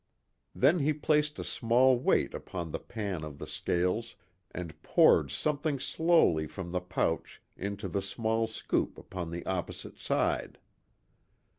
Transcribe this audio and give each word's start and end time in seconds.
Then 0.55 0.79
he 0.79 0.93
placed 0.93 1.37
a 1.37 1.43
small 1.43 1.99
weight 1.99 2.33
upon 2.33 2.71
the 2.71 2.79
pan 2.79 3.23
of 3.23 3.37
the 3.37 3.45
scales 3.45 4.15
and 4.49 4.81
poured 4.81 5.29
something 5.29 5.79
slowly 5.79 6.47
from 6.47 6.71
the 6.71 6.81
pouch 6.81 7.39
into 7.55 7.87
the 7.87 8.01
small 8.01 8.47
scoop 8.47 8.97
upon 8.97 9.29
the 9.29 9.45
opposite 9.45 9.99
side. 9.99 10.57